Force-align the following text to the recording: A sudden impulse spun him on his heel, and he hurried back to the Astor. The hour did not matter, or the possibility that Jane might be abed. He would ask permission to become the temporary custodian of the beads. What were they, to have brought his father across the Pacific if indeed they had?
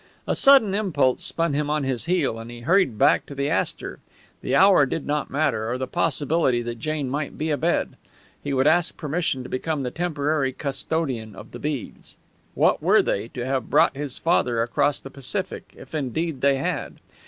A 0.27 0.35
sudden 0.35 0.73
impulse 0.73 1.23
spun 1.23 1.53
him 1.53 1.69
on 1.69 1.83
his 1.83 2.05
heel, 2.05 2.39
and 2.39 2.49
he 2.49 2.61
hurried 2.61 2.97
back 2.97 3.27
to 3.27 3.35
the 3.35 3.51
Astor. 3.51 3.99
The 4.41 4.55
hour 4.55 4.87
did 4.87 5.05
not 5.05 5.29
matter, 5.29 5.71
or 5.71 5.77
the 5.77 5.85
possibility 5.85 6.63
that 6.63 6.79
Jane 6.79 7.07
might 7.07 7.37
be 7.37 7.51
abed. 7.51 7.97
He 8.43 8.51
would 8.51 8.65
ask 8.65 8.97
permission 8.97 9.43
to 9.43 9.47
become 9.47 9.81
the 9.83 9.91
temporary 9.91 10.53
custodian 10.53 11.35
of 11.35 11.51
the 11.51 11.59
beads. 11.59 12.15
What 12.55 12.81
were 12.81 13.03
they, 13.03 13.27
to 13.27 13.45
have 13.45 13.69
brought 13.69 13.95
his 13.95 14.17
father 14.17 14.63
across 14.63 14.99
the 14.99 15.11
Pacific 15.11 15.71
if 15.77 15.93
indeed 15.93 16.41
they 16.41 16.57
had? 16.57 16.95